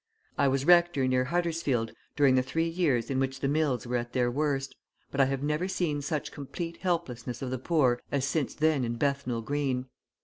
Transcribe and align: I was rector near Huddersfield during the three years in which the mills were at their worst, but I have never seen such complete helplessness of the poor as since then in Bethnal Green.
I 0.35 0.47
was 0.47 0.65
rector 0.65 1.07
near 1.07 1.25
Huddersfield 1.25 1.91
during 2.15 2.33
the 2.33 2.41
three 2.41 2.67
years 2.67 3.11
in 3.11 3.19
which 3.19 3.39
the 3.39 3.47
mills 3.47 3.85
were 3.85 3.97
at 3.97 4.13
their 4.13 4.31
worst, 4.31 4.75
but 5.11 5.21
I 5.21 5.25
have 5.25 5.43
never 5.43 5.67
seen 5.67 6.01
such 6.01 6.31
complete 6.31 6.77
helplessness 6.77 7.43
of 7.43 7.51
the 7.51 7.59
poor 7.59 8.01
as 8.11 8.25
since 8.25 8.55
then 8.55 8.83
in 8.83 8.95
Bethnal 8.95 9.43
Green. 9.43 9.85